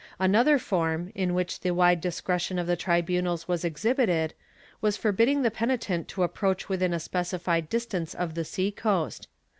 [0.17, 4.33] Another form, in which the wide discretion of the tribunals was exhibited,
[4.81, 9.27] was forbidding the penitent to approach within a specified distance of the sea coast.